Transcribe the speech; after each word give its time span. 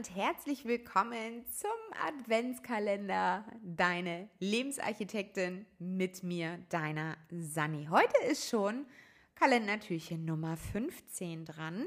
und 0.00 0.16
herzlich 0.16 0.64
willkommen 0.64 1.44
zum 1.52 1.70
Adventskalender. 2.08 3.44
Deine 3.62 4.30
Lebensarchitektin 4.38 5.66
mit 5.78 6.22
mir, 6.22 6.58
deiner 6.70 7.18
Sani. 7.30 7.86
Heute 7.90 8.16
ist 8.26 8.48
schon 8.48 8.86
Kalendertürchen 9.34 10.24
Nummer 10.24 10.56
15 10.56 11.44
dran. 11.44 11.86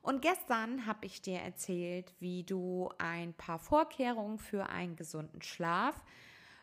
Und 0.00 0.22
gestern 0.22 0.86
habe 0.86 1.04
ich 1.04 1.20
dir 1.20 1.40
erzählt, 1.40 2.14
wie 2.18 2.44
du 2.44 2.88
ein 2.96 3.34
paar 3.34 3.58
Vorkehrungen 3.58 4.38
für 4.38 4.70
einen 4.70 4.96
gesunden 4.96 5.42
Schlaf 5.42 6.02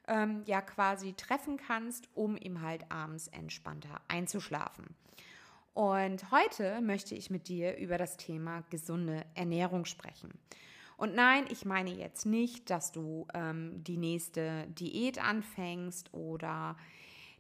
ähm, 0.07 0.41
ja 0.47 0.61
quasi 0.61 1.13
treffen 1.13 1.57
kannst, 1.57 2.09
um 2.15 2.37
ihm 2.37 2.63
halt 2.63 2.91
abends 2.91 3.27
entspannter 3.27 4.01
einzuschlafen. 4.07 4.95
Und 5.75 6.31
heute 6.31 6.81
möchte 6.81 7.13
ich 7.13 7.29
mit 7.29 7.49
dir 7.49 7.77
über 7.77 7.99
das 7.99 8.17
Thema 8.17 8.63
gesunde 8.71 9.27
Ernährung 9.35 9.85
sprechen. 9.85 10.31
Und 10.97 11.13
nein, 11.13 11.45
ich 11.49 11.63
meine 11.63 11.91
jetzt 11.91 12.25
nicht, 12.25 12.69
dass 12.71 12.91
du 12.91 13.27
ähm, 13.33 13.83
die 13.83 13.97
nächste 13.97 14.67
Diät 14.67 15.23
anfängst 15.23 16.11
oder 16.13 16.75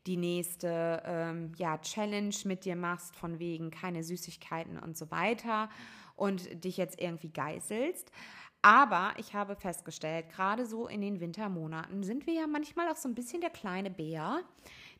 die 0.05 0.15
nächste 0.17 1.01
ähm, 1.05 1.51
ja, 1.57 1.77
Challenge 1.79 2.35
mit 2.45 2.65
dir 2.65 2.75
machst, 2.75 3.15
von 3.15 3.39
wegen 3.39 3.71
keine 3.71 4.03
Süßigkeiten 4.03 4.79
und 4.79 4.95
so 4.95 5.11
weiter 5.11 5.69
und 6.15 6.63
dich 6.63 6.77
jetzt 6.77 7.01
irgendwie 7.01 7.29
geißelst. 7.29 8.11
Aber 8.61 9.13
ich 9.17 9.33
habe 9.33 9.55
festgestellt, 9.55 10.29
gerade 10.29 10.65
so 10.65 10.87
in 10.87 11.01
den 11.01 11.19
Wintermonaten 11.19 12.03
sind 12.03 12.25
wir 12.27 12.33
ja 12.33 12.47
manchmal 12.47 12.89
auch 12.89 12.95
so 12.95 13.07
ein 13.07 13.15
bisschen 13.15 13.41
der 13.41 13.49
kleine 13.49 13.89
Bär, 13.89 14.41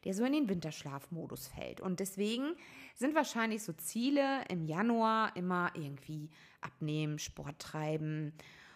der 0.03 0.13
so 0.13 0.23
in 0.25 0.33
den 0.33 0.49
Winterschlafmodus 0.49 1.47
fällt. 1.47 1.81
Und 1.81 1.99
deswegen 1.99 2.55
sind 2.95 3.15
wahrscheinlich 3.15 3.63
so 3.63 3.73
Ziele 3.73 4.43
im 4.49 4.65
Januar 4.65 5.35
immer 5.35 5.71
irgendwie 5.73 6.29
abnehmen, 6.67 7.17
Sport 7.17 7.57
treiben 7.59 8.33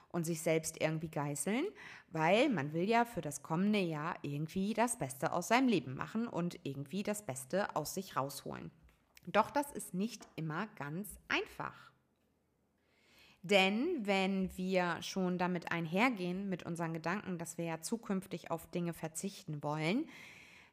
und 0.10 0.26
sich 0.26 0.42
selbst 0.42 0.82
irgendwie 0.82 1.10
geißeln, 1.10 1.66
weil 2.10 2.50
man 2.50 2.74
will 2.74 2.88
ja 2.90 3.06
für 3.06 3.22
das 3.22 3.44
kommende 3.44 3.80
Jahr 3.80 4.16
irgendwie 4.24 4.74
das 4.74 4.98
Beste 4.98 5.32
aus 5.32 5.48
seinem 5.48 5.68
Leben 5.68 5.96
machen 5.96 6.28
und 6.28 6.60
irgendwie 6.64 7.04
das 7.04 7.26
Beste 7.26 7.76
aus 7.76 7.94
sich 7.94 8.16
rausholen. 8.16 8.72
Doch 9.28 9.52
das 9.52 9.72
ist 9.72 9.94
nicht 9.94 10.28
immer 10.36 10.68
ganz 10.76 11.20
einfach. 11.28 11.92
Denn 13.44 14.06
wenn 14.06 14.56
wir 14.56 15.02
schon 15.02 15.38
damit 15.38 15.72
einhergehen 15.72 16.48
mit 16.50 16.64
unseren 16.64 16.94
Gedanken, 16.94 17.38
dass 17.38 17.58
wir 17.58 17.66
ja 17.66 17.82
zukünftig 17.82 18.52
auf 18.52 18.70
Dinge 18.70 18.94
verzichten 18.94 19.64
wollen, 19.64 20.08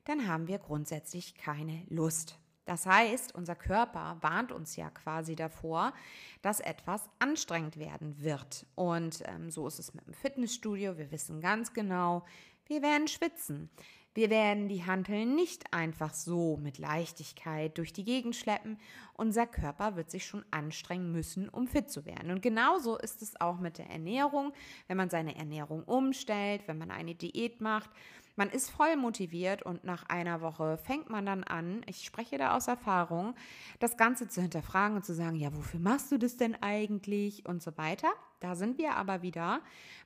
dann 0.04 0.26
haben 0.26 0.48
wir 0.48 0.58
grundsätzlich 0.58 1.34
keine 1.34 1.82
Lust. 1.88 2.38
Das 2.68 2.84
heißt, 2.84 3.34
unser 3.34 3.54
Körper 3.54 4.18
warnt 4.20 4.52
uns 4.52 4.76
ja 4.76 4.90
quasi 4.90 5.34
davor, 5.34 5.94
dass 6.42 6.60
etwas 6.60 7.08
anstrengend 7.18 7.78
werden 7.78 8.22
wird. 8.22 8.66
Und 8.74 9.22
ähm, 9.24 9.50
so 9.50 9.66
ist 9.66 9.78
es 9.78 9.94
mit 9.94 10.06
dem 10.06 10.12
Fitnessstudio. 10.12 10.98
Wir 10.98 11.10
wissen 11.10 11.40
ganz 11.40 11.72
genau, 11.72 12.26
wir 12.66 12.82
werden 12.82 13.08
schwitzen. 13.08 13.70
Wir 14.12 14.28
werden 14.28 14.68
die 14.68 14.84
Hanteln 14.84 15.34
nicht 15.34 15.72
einfach 15.72 16.12
so 16.12 16.58
mit 16.58 16.76
Leichtigkeit 16.76 17.78
durch 17.78 17.94
die 17.94 18.04
Gegend 18.04 18.36
schleppen. 18.36 18.78
Unser 19.14 19.46
Körper 19.46 19.96
wird 19.96 20.10
sich 20.10 20.26
schon 20.26 20.44
anstrengen 20.50 21.10
müssen, 21.10 21.48
um 21.48 21.68
fit 21.68 21.90
zu 21.90 22.04
werden. 22.04 22.30
Und 22.30 22.42
genauso 22.42 22.98
ist 22.98 23.22
es 23.22 23.40
auch 23.40 23.60
mit 23.60 23.78
der 23.78 23.88
Ernährung. 23.88 24.52
Wenn 24.88 24.98
man 24.98 25.08
seine 25.08 25.36
Ernährung 25.36 25.84
umstellt, 25.84 26.64
wenn 26.66 26.76
man 26.76 26.90
eine 26.90 27.14
Diät 27.14 27.62
macht, 27.62 27.88
man 28.38 28.50
ist 28.50 28.70
voll 28.70 28.96
motiviert 28.96 29.62
und 29.62 29.84
nach 29.84 30.04
einer 30.08 30.40
Woche 30.40 30.78
fängt 30.78 31.10
man 31.10 31.26
dann 31.26 31.44
an, 31.44 31.82
ich 31.86 32.04
spreche 32.04 32.38
da 32.38 32.56
aus 32.56 32.68
Erfahrung, 32.68 33.34
das 33.80 33.96
Ganze 33.96 34.28
zu 34.28 34.40
hinterfragen 34.40 34.96
und 34.96 35.04
zu 35.04 35.12
sagen, 35.12 35.36
ja, 35.36 35.54
wofür 35.54 35.80
machst 35.80 36.10
du 36.12 36.18
das 36.18 36.36
denn 36.36 36.56
eigentlich 36.62 37.44
und 37.46 37.62
so 37.62 37.76
weiter. 37.76 38.08
Da 38.40 38.54
sind 38.54 38.78
wir 38.78 38.94
aber 38.94 39.22
wieder 39.22 39.60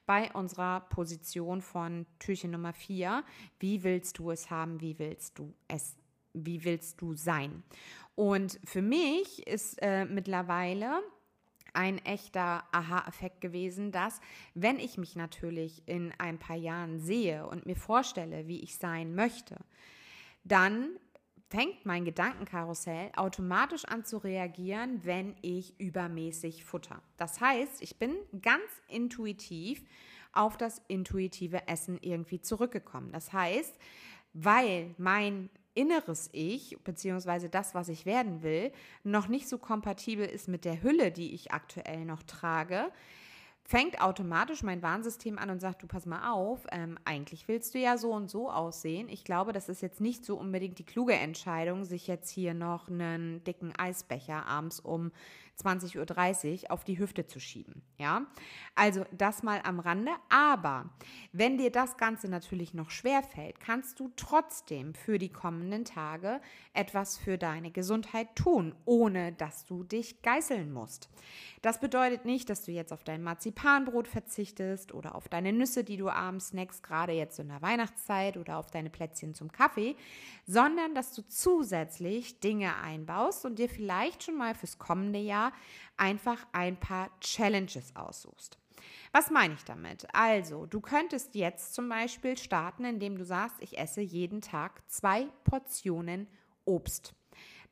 bei 0.06 0.32
unserer 0.32 0.80
Position 0.80 1.60
von 1.60 2.06
Türchen 2.18 2.50
Nummer 2.50 2.72
4. 2.72 3.22
Wie 3.60 3.84
willst 3.84 4.18
du 4.18 4.30
es 4.30 4.50
haben? 4.50 4.80
Wie 4.80 4.98
willst 4.98 5.38
du 5.38 5.54
es? 5.68 5.94
Wie 6.32 6.64
willst 6.64 7.00
du 7.02 7.14
sein? 7.14 7.62
Und 8.14 8.58
für 8.64 8.82
mich 8.82 9.46
ist 9.46 9.76
äh, 9.82 10.06
mittlerweile 10.06 11.02
ein 11.74 11.98
echter 11.98 12.64
Aha-Effekt 12.72 13.40
gewesen, 13.40 13.92
dass 13.92 14.20
wenn 14.54 14.78
ich 14.78 14.98
mich 14.98 15.16
natürlich 15.16 15.82
in 15.86 16.12
ein 16.18 16.38
paar 16.38 16.56
Jahren 16.56 17.00
sehe 17.00 17.46
und 17.46 17.66
mir 17.66 17.76
vorstelle, 17.76 18.46
wie 18.46 18.60
ich 18.60 18.76
sein 18.76 19.14
möchte, 19.14 19.56
dann 20.44 20.90
fängt 21.48 21.84
mein 21.84 22.04
Gedankenkarussell 22.04 23.10
automatisch 23.14 23.84
an 23.84 24.04
zu 24.04 24.16
reagieren, 24.18 25.04
wenn 25.04 25.36
ich 25.42 25.78
übermäßig 25.78 26.64
futter. 26.64 27.02
Das 27.18 27.40
heißt, 27.40 27.82
ich 27.82 27.98
bin 27.98 28.16
ganz 28.40 28.64
intuitiv 28.88 29.84
auf 30.32 30.56
das 30.56 30.80
intuitive 30.88 31.68
Essen 31.68 31.98
irgendwie 32.00 32.40
zurückgekommen. 32.40 33.12
Das 33.12 33.34
heißt, 33.34 33.76
weil 34.32 34.94
mein 34.96 35.50
inneres 35.74 36.28
Ich, 36.32 36.78
beziehungsweise 36.84 37.48
das, 37.48 37.74
was 37.74 37.88
ich 37.88 38.06
werden 38.06 38.42
will, 38.42 38.72
noch 39.04 39.28
nicht 39.28 39.48
so 39.48 39.58
kompatibel 39.58 40.26
ist 40.26 40.48
mit 40.48 40.64
der 40.64 40.82
Hülle, 40.82 41.10
die 41.12 41.34
ich 41.34 41.52
aktuell 41.52 42.04
noch 42.04 42.22
trage, 42.22 42.90
fängt 43.64 44.00
automatisch 44.00 44.62
mein 44.62 44.82
Warnsystem 44.82 45.38
an 45.38 45.50
und 45.50 45.60
sagt, 45.60 45.82
du 45.82 45.86
pass 45.86 46.04
mal 46.04 46.32
auf, 46.32 46.66
ähm, 46.72 46.98
eigentlich 47.04 47.48
willst 47.48 47.74
du 47.74 47.78
ja 47.78 47.96
so 47.96 48.12
und 48.12 48.30
so 48.30 48.50
aussehen. 48.50 49.08
Ich 49.08 49.24
glaube, 49.24 49.52
das 49.52 49.68
ist 49.68 49.80
jetzt 49.80 50.00
nicht 50.00 50.24
so 50.24 50.36
unbedingt 50.36 50.78
die 50.78 50.84
kluge 50.84 51.14
Entscheidung, 51.14 51.84
sich 51.84 52.06
jetzt 52.06 52.28
hier 52.28 52.54
noch 52.54 52.88
einen 52.88 53.42
dicken 53.44 53.72
Eisbecher 53.76 54.46
abends 54.46 54.80
um 54.80 55.12
20.30 55.62 56.64
Uhr 56.64 56.70
auf 56.70 56.84
die 56.84 56.98
Hüfte 56.98 57.26
zu 57.26 57.40
schieben. 57.40 57.82
Ja, 57.98 58.26
also 58.74 59.04
das 59.12 59.42
mal 59.42 59.60
am 59.64 59.80
Rande. 59.80 60.10
Aber 60.28 60.90
wenn 61.32 61.58
dir 61.58 61.70
das 61.70 61.96
Ganze 61.96 62.28
natürlich 62.28 62.74
noch 62.74 62.90
schwer 62.90 63.22
fällt, 63.22 63.60
kannst 63.60 64.00
du 64.00 64.10
trotzdem 64.16 64.94
für 64.94 65.18
die 65.18 65.30
kommenden 65.30 65.84
Tage 65.84 66.40
etwas 66.74 67.18
für 67.18 67.38
deine 67.38 67.70
Gesundheit 67.70 68.34
tun, 68.34 68.74
ohne 68.84 69.32
dass 69.32 69.64
du 69.64 69.84
dich 69.84 70.22
geißeln 70.22 70.72
musst. 70.72 71.08
Das 71.62 71.78
bedeutet 71.78 72.24
nicht, 72.24 72.50
dass 72.50 72.64
du 72.64 72.72
jetzt 72.72 72.92
auf 72.92 73.04
dein 73.04 73.22
Marzipanbrot 73.22 74.08
verzichtest 74.08 74.92
oder 74.92 75.14
auf 75.14 75.28
deine 75.28 75.52
Nüsse, 75.52 75.84
die 75.84 75.96
du 75.96 76.08
abends 76.08 76.48
snackst, 76.48 76.82
gerade 76.82 77.12
jetzt 77.12 77.38
in 77.38 77.48
der 77.48 77.62
Weihnachtszeit 77.62 78.36
oder 78.36 78.58
auf 78.58 78.72
deine 78.72 78.90
Plätzchen 78.90 79.32
zum 79.32 79.52
Kaffee, 79.52 79.94
sondern 80.44 80.94
dass 80.96 81.14
du 81.14 81.22
zusätzlich 81.22 82.40
Dinge 82.40 82.76
einbaust 82.76 83.44
und 83.44 83.60
dir 83.60 83.68
vielleicht 83.68 84.24
schon 84.24 84.36
mal 84.36 84.56
fürs 84.56 84.78
kommende 84.78 85.20
Jahr 85.20 85.51
einfach 85.96 86.46
ein 86.52 86.78
paar 86.78 87.10
Challenges 87.20 87.94
aussuchst. 87.96 88.58
Was 89.12 89.30
meine 89.30 89.54
ich 89.54 89.64
damit? 89.64 90.06
Also, 90.14 90.66
du 90.66 90.80
könntest 90.80 91.34
jetzt 91.34 91.74
zum 91.74 91.88
Beispiel 91.88 92.36
starten, 92.36 92.84
indem 92.84 93.18
du 93.18 93.24
sagst, 93.24 93.56
ich 93.60 93.78
esse 93.78 94.00
jeden 94.00 94.40
Tag 94.40 94.82
zwei 94.90 95.26
Portionen 95.44 96.26
Obst. 96.64 97.14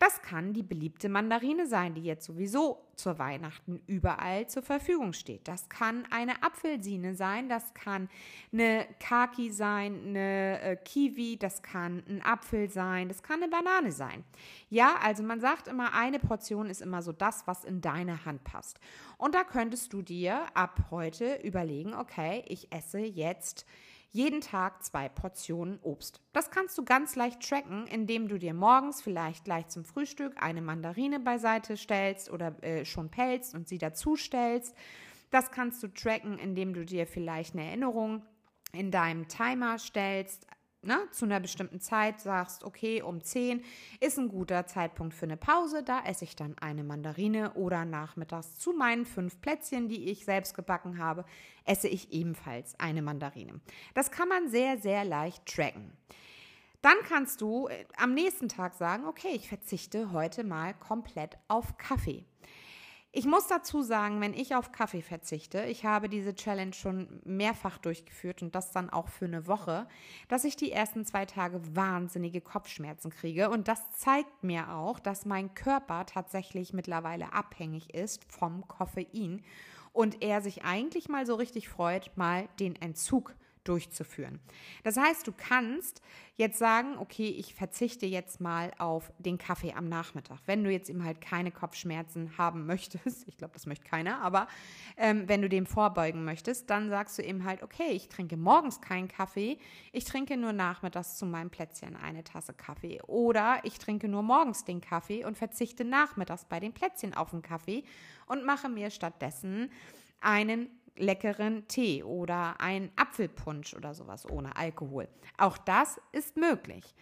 Das 0.00 0.22
kann 0.22 0.54
die 0.54 0.62
beliebte 0.62 1.10
Mandarine 1.10 1.66
sein, 1.66 1.92
die 1.92 2.02
jetzt 2.02 2.24
sowieso 2.24 2.86
zur 2.96 3.18
Weihnachten 3.18 3.82
überall 3.86 4.48
zur 4.48 4.62
Verfügung 4.62 5.12
steht. 5.12 5.46
Das 5.46 5.68
kann 5.68 6.06
eine 6.10 6.42
Apfelsine 6.42 7.14
sein, 7.14 7.50
das 7.50 7.74
kann 7.74 8.08
eine 8.50 8.86
Kaki 8.98 9.50
sein, 9.50 10.00
eine 10.06 10.60
äh, 10.62 10.76
Kiwi, 10.76 11.36
das 11.36 11.62
kann 11.62 12.02
ein 12.08 12.22
Apfel 12.24 12.70
sein, 12.70 13.08
das 13.08 13.22
kann 13.22 13.42
eine 13.42 13.50
Banane 13.50 13.92
sein. 13.92 14.24
Ja, 14.70 14.94
also 15.02 15.22
man 15.22 15.38
sagt 15.38 15.68
immer, 15.68 15.92
eine 15.92 16.18
Portion 16.18 16.70
ist 16.70 16.80
immer 16.80 17.02
so 17.02 17.12
das, 17.12 17.46
was 17.46 17.64
in 17.64 17.82
deine 17.82 18.24
Hand 18.24 18.42
passt. 18.42 18.80
Und 19.18 19.34
da 19.34 19.44
könntest 19.44 19.92
du 19.92 20.00
dir 20.00 20.46
ab 20.54 20.86
heute 20.90 21.34
überlegen, 21.42 21.92
okay, 21.92 22.42
ich 22.48 22.72
esse 22.72 23.00
jetzt 23.00 23.66
jeden 24.12 24.40
Tag 24.40 24.82
zwei 24.82 25.08
Portionen 25.08 25.78
Obst. 25.82 26.20
Das 26.32 26.50
kannst 26.50 26.76
du 26.76 26.84
ganz 26.84 27.14
leicht 27.16 27.48
tracken, 27.48 27.86
indem 27.86 28.28
du 28.28 28.38
dir 28.38 28.54
morgens 28.54 29.00
vielleicht 29.00 29.44
gleich 29.44 29.68
zum 29.68 29.84
Frühstück 29.84 30.42
eine 30.42 30.62
Mandarine 30.62 31.20
beiseite 31.20 31.76
stellst 31.76 32.30
oder 32.30 32.62
äh, 32.62 32.84
schon 32.84 33.10
pelzt 33.10 33.54
und 33.54 33.68
sie 33.68 33.78
dazu 33.78 34.16
stellst. 34.16 34.74
Das 35.30 35.52
kannst 35.52 35.82
du 35.82 35.88
tracken, 35.88 36.38
indem 36.38 36.74
du 36.74 36.84
dir 36.84 37.06
vielleicht 37.06 37.54
eine 37.54 37.66
Erinnerung 37.66 38.24
in 38.72 38.90
deinem 38.90 39.28
Timer 39.28 39.78
stellst, 39.78 40.46
ne, 40.82 40.98
zu 41.10 41.24
einer 41.24 41.40
bestimmten 41.40 41.80
Zeit 41.80 42.20
sagst, 42.20 42.64
okay, 42.64 43.02
um 43.02 43.22
10 43.22 43.62
ist 44.00 44.18
ein 44.18 44.28
guter 44.28 44.66
Zeitpunkt 44.66 45.14
für 45.14 45.26
eine 45.26 45.36
Pause, 45.36 45.82
da 45.82 46.02
esse 46.04 46.24
ich 46.24 46.36
dann 46.36 46.56
eine 46.58 46.84
Mandarine 46.84 47.54
oder 47.54 47.84
nachmittags 47.84 48.58
zu 48.58 48.72
meinen 48.72 49.04
fünf 49.04 49.40
Plätzchen, 49.40 49.88
die 49.88 50.10
ich 50.10 50.24
selbst 50.24 50.54
gebacken 50.54 50.98
habe, 50.98 51.24
esse 51.64 51.88
ich 51.88 52.12
ebenfalls 52.12 52.78
eine 52.78 53.02
Mandarine. 53.02 53.60
Das 53.94 54.10
kann 54.10 54.28
man 54.28 54.48
sehr, 54.48 54.78
sehr 54.78 55.04
leicht 55.04 55.46
tracken. 55.46 55.92
Dann 56.82 56.96
kannst 57.06 57.42
du 57.42 57.68
äh, 57.68 57.84
am 57.98 58.14
nächsten 58.14 58.48
Tag 58.48 58.74
sagen, 58.74 59.04
okay, 59.06 59.32
ich 59.34 59.48
verzichte 59.48 60.12
heute 60.12 60.44
mal 60.44 60.72
komplett 60.74 61.36
auf 61.48 61.76
Kaffee. 61.76 62.24
Ich 63.12 63.26
muss 63.26 63.48
dazu 63.48 63.82
sagen, 63.82 64.20
wenn 64.20 64.34
ich 64.34 64.54
auf 64.54 64.70
Kaffee 64.70 65.02
verzichte, 65.02 65.64
ich 65.64 65.84
habe 65.84 66.08
diese 66.08 66.32
Challenge 66.32 66.72
schon 66.72 67.20
mehrfach 67.24 67.76
durchgeführt 67.78 68.40
und 68.40 68.54
das 68.54 68.70
dann 68.70 68.88
auch 68.88 69.08
für 69.08 69.24
eine 69.24 69.48
Woche, 69.48 69.88
dass 70.28 70.44
ich 70.44 70.54
die 70.54 70.70
ersten 70.70 71.04
zwei 71.04 71.26
Tage 71.26 71.60
wahnsinnige 71.74 72.40
Kopfschmerzen 72.40 73.10
kriege. 73.10 73.50
Und 73.50 73.66
das 73.66 73.90
zeigt 73.90 74.44
mir 74.44 74.72
auch, 74.74 75.00
dass 75.00 75.26
mein 75.26 75.54
Körper 75.54 76.06
tatsächlich 76.06 76.72
mittlerweile 76.72 77.32
abhängig 77.32 77.92
ist 77.94 78.30
vom 78.32 78.68
Koffein 78.68 79.42
und 79.92 80.22
er 80.22 80.40
sich 80.40 80.62
eigentlich 80.64 81.08
mal 81.08 81.26
so 81.26 81.34
richtig 81.34 81.68
freut, 81.68 82.16
mal 82.16 82.48
den 82.60 82.76
Entzug 82.76 83.34
durchzuführen. 83.64 84.40
Das 84.84 84.96
heißt, 84.96 85.26
du 85.26 85.32
kannst 85.32 86.00
jetzt 86.36 86.58
sagen, 86.58 86.96
okay, 86.98 87.28
ich 87.28 87.54
verzichte 87.54 88.06
jetzt 88.06 88.40
mal 88.40 88.72
auf 88.78 89.12
den 89.18 89.36
Kaffee 89.36 89.74
am 89.74 89.88
Nachmittag. 89.88 90.38
Wenn 90.46 90.64
du 90.64 90.70
jetzt 90.70 90.88
eben 90.88 91.04
halt 91.04 91.20
keine 91.20 91.50
Kopfschmerzen 91.50 92.38
haben 92.38 92.64
möchtest, 92.64 93.04
ich 93.28 93.36
glaube, 93.36 93.52
das 93.52 93.66
möchte 93.66 93.86
keiner, 93.86 94.22
aber 94.22 94.48
ähm, 94.96 95.28
wenn 95.28 95.42
du 95.42 95.48
dem 95.48 95.66
vorbeugen 95.66 96.24
möchtest, 96.24 96.70
dann 96.70 96.88
sagst 96.88 97.18
du 97.18 97.22
eben 97.22 97.44
halt, 97.44 97.62
okay, 97.62 97.90
ich 97.90 98.08
trinke 98.08 98.38
morgens 98.38 98.80
keinen 98.80 99.08
Kaffee, 99.08 99.58
ich 99.92 100.04
trinke 100.04 100.38
nur 100.38 100.54
nachmittags 100.54 101.16
zu 101.16 101.26
meinem 101.26 101.50
Plätzchen 101.50 101.94
eine 101.96 102.24
Tasse 102.24 102.54
Kaffee. 102.54 103.02
Oder 103.02 103.60
ich 103.64 103.78
trinke 103.78 104.08
nur 104.08 104.22
morgens 104.22 104.64
den 104.64 104.80
Kaffee 104.80 105.24
und 105.24 105.36
verzichte 105.36 105.84
nachmittags 105.84 106.46
bei 106.46 106.58
den 106.58 106.72
Plätzchen 106.72 107.12
auf 107.12 107.30
den 107.30 107.42
Kaffee 107.42 107.84
und 108.26 108.46
mache 108.46 108.70
mir 108.70 108.90
stattdessen 108.90 109.70
einen 110.20 110.68
leckeren 111.00 111.66
Tee 111.68 112.02
oder 112.02 112.60
ein 112.60 112.90
Apfelpunsch 112.96 113.74
oder 113.74 113.94
sowas 113.94 114.28
ohne 114.28 114.56
Alkohol. 114.56 115.08
Auch 115.38 115.58
das 115.58 116.00
ist 116.12 116.36
möglich. 116.36 116.94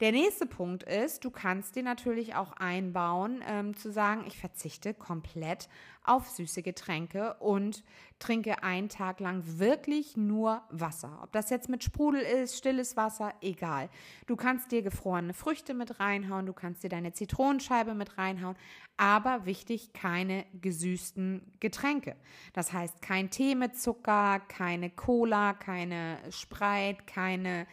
Der 0.00 0.12
nächste 0.12 0.44
Punkt 0.44 0.82
ist, 0.82 1.24
du 1.24 1.30
kannst 1.30 1.74
dir 1.74 1.82
natürlich 1.82 2.34
auch 2.34 2.52
einbauen, 2.52 3.42
ähm, 3.48 3.74
zu 3.74 3.90
sagen, 3.90 4.24
ich 4.26 4.38
verzichte 4.38 4.92
komplett 4.92 5.70
auf 6.04 6.28
süße 6.28 6.62
Getränke 6.62 7.34
und 7.40 7.82
trinke 8.18 8.62
einen 8.62 8.90
Tag 8.90 9.20
lang 9.20 9.42
wirklich 9.58 10.14
nur 10.14 10.60
Wasser. 10.68 11.20
Ob 11.22 11.32
das 11.32 11.48
jetzt 11.48 11.70
mit 11.70 11.82
Sprudel 11.82 12.20
ist, 12.20 12.58
stilles 12.58 12.96
Wasser, 12.98 13.32
egal. 13.40 13.88
Du 14.26 14.36
kannst 14.36 14.70
dir 14.70 14.82
gefrorene 14.82 15.32
Früchte 15.32 15.72
mit 15.72 15.98
reinhauen, 15.98 16.44
du 16.44 16.52
kannst 16.52 16.82
dir 16.82 16.90
deine 16.90 17.14
Zitronenscheibe 17.14 17.94
mit 17.94 18.18
reinhauen, 18.18 18.56
aber 18.98 19.46
wichtig, 19.46 19.94
keine 19.94 20.44
gesüßten 20.60 21.40
Getränke. 21.58 22.16
Das 22.52 22.74
heißt, 22.74 23.00
kein 23.00 23.30
Tee 23.30 23.54
mit 23.54 23.78
Zucker, 23.80 24.40
keine 24.40 24.90
Cola, 24.90 25.54
keine 25.54 26.18
Sprite, 26.30 27.02
keine 27.06 27.66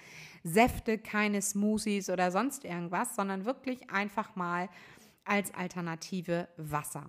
Säfte, 0.44 0.98
keine 0.98 1.42
Smoothies 1.42 2.10
oder 2.10 2.31
sonst 2.31 2.66
irgendwas, 2.66 3.16
sondern 3.16 3.45
wirklich 3.45 3.90
einfach 3.90 4.36
mal 4.36 4.69
als 5.24 5.54
Alternative 5.54 6.50
Wasser. 6.57 7.06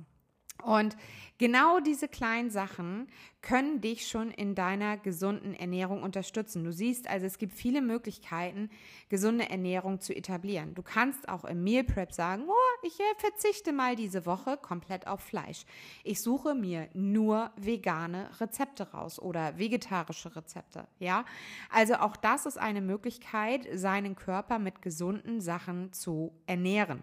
Und 0.62 0.96
genau 1.38 1.80
diese 1.80 2.08
kleinen 2.08 2.50
Sachen 2.50 3.08
können 3.42 3.82
dich 3.82 4.08
schon 4.08 4.30
in 4.30 4.54
deiner 4.54 4.96
gesunden 4.96 5.52
Ernährung 5.52 6.02
unterstützen. 6.02 6.64
Du 6.64 6.72
siehst 6.72 7.06
also, 7.10 7.26
es 7.26 7.36
gibt 7.36 7.52
viele 7.52 7.82
Möglichkeiten, 7.82 8.70
gesunde 9.10 9.50
Ernährung 9.50 10.00
zu 10.00 10.16
etablieren. 10.16 10.74
Du 10.74 10.82
kannst 10.82 11.28
auch 11.28 11.44
im 11.44 11.62
Meal 11.62 11.84
Prep 11.84 12.12
sagen, 12.12 12.44
oh, 12.48 12.86
ich 12.86 12.98
äh, 12.98 13.02
verzichte 13.18 13.72
mal 13.72 13.96
diese 13.96 14.24
Woche 14.24 14.56
komplett 14.56 15.06
auf 15.06 15.20
Fleisch. 15.20 15.66
Ich 16.04 16.22
suche 16.22 16.54
mir 16.54 16.88
nur 16.94 17.50
vegane 17.56 18.30
Rezepte 18.40 18.92
raus 18.92 19.18
oder 19.18 19.58
vegetarische 19.58 20.34
Rezepte, 20.34 20.86
ja? 20.98 21.26
Also 21.70 21.96
auch 21.96 22.16
das 22.16 22.46
ist 22.46 22.58
eine 22.58 22.80
Möglichkeit, 22.80 23.68
seinen 23.74 24.16
Körper 24.16 24.58
mit 24.58 24.80
gesunden 24.80 25.42
Sachen 25.42 25.92
zu 25.92 26.32
ernähren. 26.46 27.02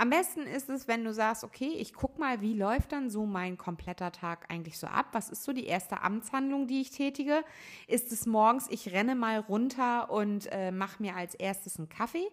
Am 0.00 0.08
besten 0.08 0.46
ist 0.46 0.70
es, 0.70 0.88
wenn 0.88 1.04
du 1.04 1.12
sagst, 1.12 1.44
okay, 1.44 1.74
ich 1.76 1.92
guck 1.92 2.18
mal, 2.18 2.40
wie 2.40 2.54
läuft 2.54 2.92
dann 2.92 3.10
so 3.10 3.26
mein 3.26 3.58
kompletter 3.58 4.12
Tag 4.12 4.50
eigentlich 4.50 4.78
so 4.78 4.86
ab? 4.86 5.08
Was 5.12 5.28
ist 5.28 5.44
so 5.44 5.52
die 5.52 5.66
erste 5.66 6.00
Amtshandlung, 6.00 6.66
die 6.66 6.80
ich 6.80 6.90
tätige? 6.90 7.44
Ist 7.86 8.10
es 8.10 8.24
morgens, 8.24 8.66
ich 8.70 8.92
renne 8.92 9.14
mal 9.14 9.40
runter 9.40 10.10
und 10.10 10.50
äh, 10.52 10.70
mache 10.70 11.02
mir 11.02 11.16
als 11.16 11.34
erstes 11.34 11.76
einen 11.76 11.90
Kaffee? 11.90 12.26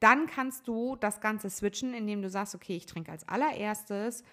Dann 0.00 0.26
kannst 0.26 0.66
du 0.66 0.96
das 0.96 1.20
Ganze 1.20 1.50
switchen, 1.50 1.94
indem 1.94 2.20
du 2.20 2.28
sagst, 2.28 2.56
okay, 2.56 2.74
ich 2.74 2.86
trinke 2.86 3.12
als 3.12 3.28
allererstes 3.28 4.24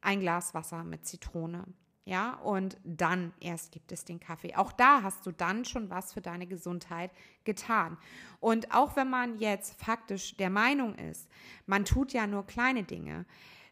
ein 0.00 0.20
Glas 0.20 0.54
Wasser 0.54 0.82
mit 0.82 1.04
Zitrone. 1.04 1.64
Ja, 2.06 2.34
und 2.34 2.76
dann 2.84 3.32
erst 3.40 3.72
gibt 3.72 3.90
es 3.90 4.04
den 4.04 4.20
Kaffee. 4.20 4.54
Auch 4.56 4.72
da 4.72 5.02
hast 5.02 5.24
du 5.24 5.32
dann 5.32 5.64
schon 5.64 5.88
was 5.88 6.12
für 6.12 6.20
deine 6.20 6.46
Gesundheit 6.46 7.10
getan. 7.44 7.96
Und 8.40 8.74
auch 8.74 8.94
wenn 8.96 9.08
man 9.08 9.38
jetzt 9.38 9.82
faktisch 9.82 10.36
der 10.36 10.50
Meinung 10.50 10.94
ist, 10.96 11.26
man 11.66 11.86
tut 11.86 12.12
ja 12.12 12.26
nur 12.26 12.46
kleine 12.46 12.82
Dinge, 12.82 13.24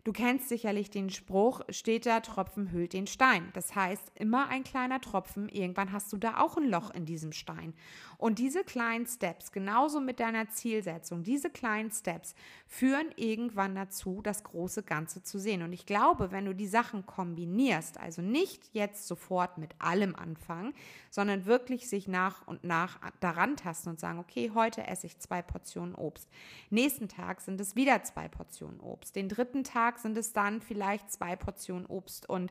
Du 0.04 0.12
kennst 0.12 0.48
sicherlich 0.48 0.90
den 0.90 1.10
Spruch, 1.10 1.60
steht 1.68 2.06
da, 2.06 2.18
Tropfen 2.18 2.72
hüllt 2.72 2.92
den 2.92 3.06
Stein. 3.06 3.50
Das 3.52 3.76
heißt, 3.76 4.10
immer 4.16 4.48
ein 4.48 4.64
kleiner 4.64 5.00
Tropfen, 5.00 5.48
irgendwann 5.48 5.92
hast 5.92 6.12
du 6.12 6.16
da 6.16 6.40
auch 6.40 6.56
ein 6.56 6.68
Loch 6.68 6.90
in 6.90 7.06
diesem 7.06 7.30
Stein. 7.30 7.72
Und 8.18 8.40
diese 8.40 8.64
kleinen 8.64 9.06
Steps, 9.06 9.52
genauso 9.52 10.00
mit 10.00 10.18
deiner 10.18 10.48
Zielsetzung, 10.48 11.22
diese 11.22 11.50
kleinen 11.50 11.92
Steps 11.92 12.34
führen 12.66 13.12
irgendwann 13.14 13.76
dazu, 13.76 14.22
das 14.22 14.42
große 14.42 14.82
Ganze 14.82 15.22
zu 15.22 15.38
sehen. 15.38 15.62
Und 15.62 15.72
ich 15.72 15.86
glaube, 15.86 16.32
wenn 16.32 16.46
du 16.46 16.54
die 16.54 16.66
Sachen 16.66 17.06
kombinierst, 17.06 17.98
also 17.98 18.22
nicht 18.22 18.70
jetzt 18.72 19.06
sofort 19.06 19.58
mit 19.58 19.70
allem 19.78 20.16
anfangen, 20.16 20.74
sondern 21.10 21.46
wirklich 21.46 21.88
sich 21.88 22.08
nach 22.08 22.46
und 22.48 22.64
nach 22.64 22.98
daran 23.20 23.56
tasten 23.56 23.90
und 23.90 24.00
sagen, 24.00 24.18
okay, 24.18 24.50
heute 24.52 24.86
esse 24.86 25.06
ich 25.06 25.18
zwei 25.18 25.42
Portionen 25.42 25.94
Obst. 25.94 26.28
Nächsten 26.70 27.08
Tag 27.08 27.40
sind 27.40 27.60
es 27.60 27.76
wieder 27.76 28.02
zwei 28.02 28.28
Portionen 28.28 28.80
Obst. 28.80 29.14
Den 29.14 29.28
dritten 29.28 29.62
Tag 29.62 29.91
Tag 29.92 29.98
sind 29.98 30.16
es 30.16 30.32
dann 30.32 30.60
vielleicht 30.62 31.12
zwei 31.12 31.36
Portionen 31.36 31.86
Obst 31.86 32.28
und 32.28 32.50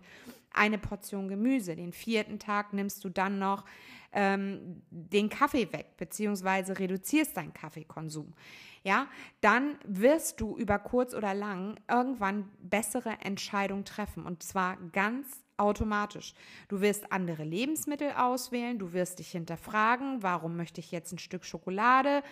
eine 0.54 0.78
Portion 0.78 1.28
Gemüse. 1.28 1.76
Den 1.76 1.92
vierten 1.92 2.38
Tag 2.38 2.72
nimmst 2.74 3.04
du 3.04 3.10
dann 3.10 3.40
noch 3.40 3.66
ähm, 4.12 4.84
den 4.92 5.30
Kaffee 5.30 5.72
weg, 5.74 5.98
beziehungsweise 5.98 6.78
reduzierst 6.78 7.36
deinen 7.36 7.54
Kaffeekonsum. 7.54 8.34
Ja, 8.84 9.08
dann 9.42 9.78
wirst 9.86 10.40
du 10.42 10.58
über 10.58 10.78
kurz 10.78 11.14
oder 11.14 11.34
lang 11.34 11.80
irgendwann 11.90 12.50
bessere 12.62 13.18
Entscheidungen 13.22 13.86
treffen 13.86 14.26
und 14.26 14.44
zwar 14.44 14.78
ganz 14.92 15.41
automatisch. 15.62 16.34
Du 16.68 16.82
wirst 16.82 17.12
andere 17.12 17.44
Lebensmittel 17.44 18.12
auswählen, 18.18 18.80
du 18.80 18.92
wirst 18.94 19.20
dich 19.20 19.32
hinterfragen, 19.32 20.24
warum 20.24 20.58
möchte 20.58 20.82
ich 20.82 20.92
jetzt 20.92 21.14
ein 21.14 21.20
Stück 21.20 21.46
Schokolade 21.46 22.24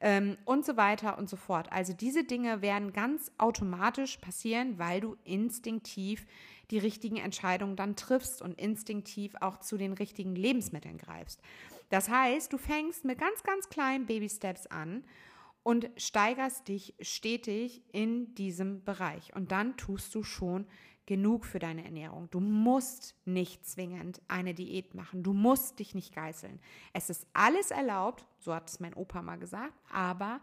ähm, 0.00 0.36
und 0.44 0.64
so 0.64 0.76
weiter 0.76 1.18
und 1.18 1.28
so 1.28 1.36
fort. 1.36 1.70
Also 1.70 1.92
diese 1.92 2.24
Dinge 2.24 2.62
werden 2.62 2.92
ganz 2.92 3.30
automatisch 3.38 4.16
passieren, 4.16 4.78
weil 4.78 5.00
du 5.00 5.16
instinktiv 5.24 6.26
die 6.70 6.78
richtigen 6.78 7.16
Entscheidungen 7.16 7.76
dann 7.76 7.94
triffst 7.94 8.42
und 8.42 8.58
instinktiv 8.58 9.34
auch 9.40 9.60
zu 9.60 9.76
den 9.76 9.92
richtigen 9.92 10.34
Lebensmitteln 10.34 10.98
greifst. 10.98 11.40
Das 11.90 12.08
heißt, 12.08 12.52
du 12.52 12.58
fängst 12.58 13.04
mit 13.04 13.18
ganz, 13.18 13.42
ganz 13.42 13.68
kleinen 13.68 14.06
Baby-Steps 14.06 14.66
an 14.66 15.04
und 15.68 15.90
steigerst 15.98 16.68
dich 16.68 16.94
stetig 16.98 17.82
in 17.92 18.34
diesem 18.36 18.82
Bereich. 18.84 19.36
Und 19.36 19.52
dann 19.52 19.76
tust 19.76 20.14
du 20.14 20.22
schon 20.22 20.66
genug 21.04 21.44
für 21.44 21.58
deine 21.58 21.84
Ernährung. 21.84 22.30
Du 22.30 22.40
musst 22.40 23.14
nicht 23.26 23.66
zwingend 23.66 24.22
eine 24.28 24.54
Diät 24.54 24.94
machen. 24.94 25.22
Du 25.22 25.34
musst 25.34 25.78
dich 25.78 25.94
nicht 25.94 26.14
geißeln. 26.14 26.58
Es 26.94 27.10
ist 27.10 27.26
alles 27.34 27.70
erlaubt, 27.70 28.24
so 28.38 28.54
hat 28.54 28.70
es 28.70 28.80
mein 28.80 28.94
Opa 28.94 29.20
mal 29.20 29.38
gesagt, 29.38 29.74
aber 29.92 30.40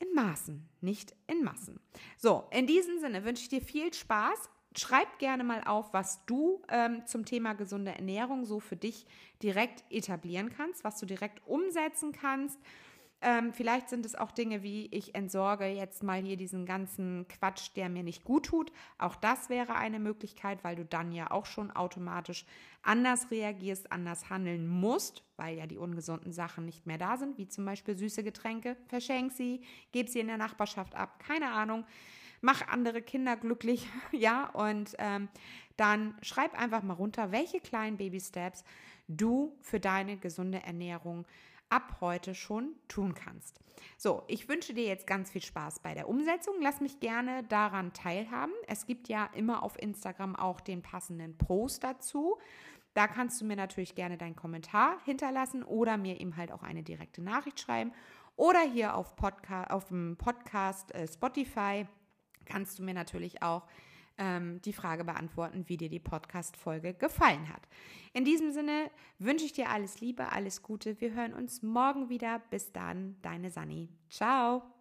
in 0.00 0.12
Maßen, 0.12 0.68
nicht 0.80 1.14
in 1.28 1.44
Massen. 1.44 1.78
So, 2.16 2.48
in 2.50 2.66
diesem 2.66 2.98
Sinne 2.98 3.24
wünsche 3.24 3.44
ich 3.44 3.48
dir 3.50 3.62
viel 3.62 3.94
Spaß. 3.94 4.50
Schreib 4.76 5.20
gerne 5.20 5.44
mal 5.44 5.62
auf, 5.68 5.94
was 5.94 6.26
du 6.26 6.62
ähm, 6.68 7.06
zum 7.06 7.24
Thema 7.24 7.52
gesunde 7.52 7.92
Ernährung 7.92 8.44
so 8.44 8.58
für 8.58 8.76
dich 8.76 9.06
direkt 9.40 9.84
etablieren 9.88 10.50
kannst, 10.50 10.82
was 10.82 10.98
du 10.98 11.06
direkt 11.06 11.46
umsetzen 11.46 12.10
kannst. 12.10 12.58
Ähm, 13.20 13.52
vielleicht 13.52 13.88
sind 13.88 14.06
es 14.06 14.14
auch 14.14 14.30
Dinge 14.30 14.62
wie, 14.62 14.86
ich 14.86 15.16
entsorge 15.16 15.66
jetzt 15.66 16.04
mal 16.04 16.22
hier 16.22 16.36
diesen 16.36 16.66
ganzen 16.66 17.26
Quatsch, 17.26 17.70
der 17.74 17.88
mir 17.88 18.04
nicht 18.04 18.22
gut 18.22 18.46
tut. 18.46 18.70
Auch 18.96 19.16
das 19.16 19.48
wäre 19.48 19.74
eine 19.74 19.98
Möglichkeit, 19.98 20.62
weil 20.62 20.76
du 20.76 20.84
dann 20.84 21.10
ja 21.10 21.30
auch 21.32 21.46
schon 21.46 21.72
automatisch 21.72 22.46
anders 22.82 23.30
reagierst, 23.32 23.90
anders 23.90 24.30
handeln 24.30 24.68
musst, 24.68 25.24
weil 25.36 25.58
ja 25.58 25.66
die 25.66 25.78
ungesunden 25.78 26.32
Sachen 26.32 26.64
nicht 26.64 26.86
mehr 26.86 26.98
da 26.98 27.16
sind, 27.16 27.38
wie 27.38 27.48
zum 27.48 27.64
Beispiel 27.64 27.96
süße 27.96 28.22
Getränke. 28.22 28.76
Verschenk 28.86 29.32
sie, 29.32 29.62
gib 29.90 30.08
sie 30.08 30.20
in 30.20 30.28
der 30.28 30.38
Nachbarschaft 30.38 30.94
ab, 30.94 31.18
keine 31.18 31.50
Ahnung. 31.50 31.84
Mach 32.40 32.68
andere 32.68 33.02
Kinder 33.02 33.36
glücklich, 33.36 33.88
ja, 34.12 34.48
und 34.50 34.94
ähm, 34.98 35.28
dann 35.76 36.16
schreib 36.22 36.56
einfach 36.56 36.84
mal 36.84 36.94
runter, 36.94 37.32
welche 37.32 37.58
kleinen 37.58 37.96
Baby-Steps 37.96 38.62
du 39.08 39.56
für 39.60 39.80
deine 39.80 40.18
gesunde 40.18 40.62
Ernährung 40.62 41.26
ab 41.70 41.98
heute 42.00 42.34
schon 42.34 42.74
tun 42.88 43.14
kannst. 43.14 43.60
So, 43.96 44.22
ich 44.26 44.48
wünsche 44.48 44.74
dir 44.74 44.84
jetzt 44.84 45.06
ganz 45.06 45.30
viel 45.30 45.42
Spaß 45.42 45.80
bei 45.80 45.94
der 45.94 46.08
Umsetzung. 46.08 46.56
Lass 46.60 46.80
mich 46.80 47.00
gerne 47.00 47.44
daran 47.44 47.92
teilhaben. 47.92 48.52
Es 48.66 48.86
gibt 48.86 49.08
ja 49.08 49.26
immer 49.34 49.62
auf 49.62 49.80
Instagram 49.80 50.36
auch 50.36 50.60
den 50.60 50.82
passenden 50.82 51.36
Post 51.36 51.84
dazu. 51.84 52.38
Da 52.94 53.06
kannst 53.06 53.40
du 53.40 53.44
mir 53.44 53.56
natürlich 53.56 53.94
gerne 53.94 54.16
deinen 54.16 54.36
Kommentar 54.36 54.98
hinterlassen 55.04 55.62
oder 55.62 55.96
mir 55.96 56.20
eben 56.20 56.36
halt 56.36 56.52
auch 56.52 56.62
eine 56.62 56.82
direkte 56.82 57.22
Nachricht 57.22 57.60
schreiben. 57.60 57.92
Oder 58.36 58.60
hier 58.60 58.94
auf, 58.94 59.16
Podca 59.16 59.64
auf 59.64 59.86
dem 59.88 60.16
Podcast 60.16 60.94
äh, 60.94 61.06
Spotify 61.06 61.86
kannst 62.44 62.78
du 62.78 62.82
mir 62.82 62.94
natürlich 62.94 63.42
auch 63.42 63.66
ähm, 64.18 64.60
die 64.62 64.72
Frage 64.72 65.04
beantworten, 65.04 65.64
wie 65.66 65.76
dir 65.76 65.88
die 65.88 66.00
Podcast-Folge 66.00 66.94
gefallen 66.94 67.48
hat. 67.48 67.62
In 68.12 68.24
diesem 68.24 68.52
Sinne 68.52 68.90
wünsche 69.18 69.44
ich 69.44 69.52
dir 69.52 69.70
alles 69.70 70.00
Liebe, 70.00 70.32
alles 70.32 70.62
Gute. 70.62 71.00
Wir 71.00 71.14
hören 71.14 71.34
uns 71.34 71.62
morgen 71.62 72.08
wieder. 72.08 72.40
Bis 72.50 72.72
dann, 72.72 73.16
deine 73.22 73.50
Sani. 73.50 73.88
Ciao. 74.08 74.77